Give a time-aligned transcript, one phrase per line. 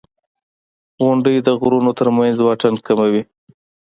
[1.03, 3.21] •غونډۍ د غرونو تر منځ واټن کموي.